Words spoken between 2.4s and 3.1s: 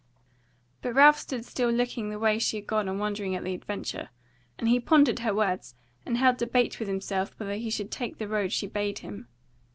had gone and